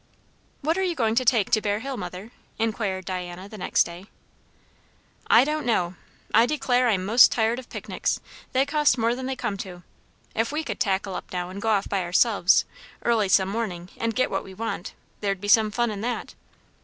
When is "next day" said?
3.59-4.07